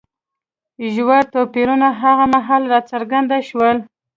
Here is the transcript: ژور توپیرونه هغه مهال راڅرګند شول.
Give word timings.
ژور 0.93 1.23
توپیرونه 1.33 1.87
هغه 2.01 2.25
مهال 2.33 2.63
راڅرګند 2.71 3.29
شول. 3.49 3.77